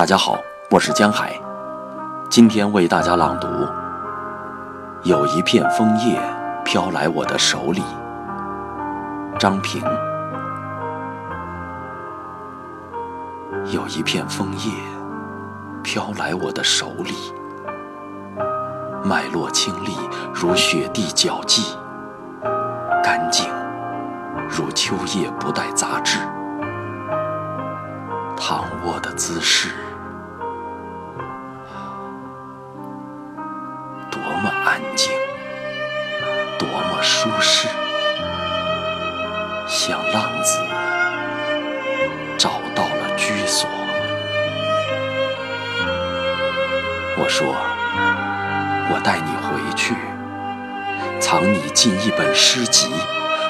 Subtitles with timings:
[0.00, 0.38] 大家好，
[0.70, 1.38] 我是江海，
[2.30, 3.46] 今天为大家朗读。
[5.02, 6.18] 有一片枫叶
[6.64, 7.82] 飘来我的手里，
[9.38, 9.82] 张平。
[13.66, 14.72] 有一片枫叶
[15.82, 17.34] 飘来我的手里，
[19.04, 19.94] 脉络清丽
[20.32, 21.76] 如雪地脚迹，
[23.04, 23.46] 干净
[24.48, 26.18] 如秋叶不带杂质。
[28.38, 29.68] 躺卧的姿势，
[34.64, 35.12] 安静，
[36.58, 37.68] 多么舒适，
[39.66, 40.60] 像浪子
[42.36, 43.68] 找到了居所。
[47.16, 47.54] 我说，
[48.92, 49.94] 我带你回去，
[51.20, 52.90] 藏你进一本诗集，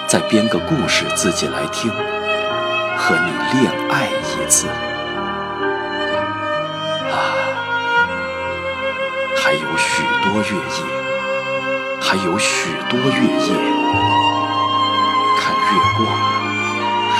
[0.06, 1.92] 再编个故事自己来听。
[3.02, 4.68] 和你恋爱一次
[7.08, 7.16] 啊，
[9.34, 10.84] 还有许多月夜，
[12.00, 13.54] 还有许多月夜，
[15.38, 16.00] 看月光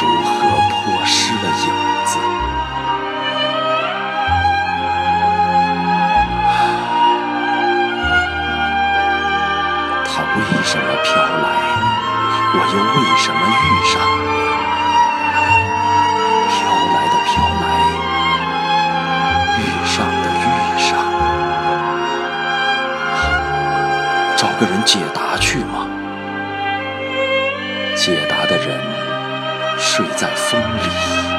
[0.01, 0.31] 如何
[0.69, 1.67] 破湿了影
[2.05, 2.19] 子。
[10.07, 11.47] 它为什么飘来？
[12.53, 13.95] 我又为什么遇上？
[24.41, 25.87] 找个人解答去吗？
[27.95, 28.81] 解答的人
[29.77, 31.30] 睡在风里。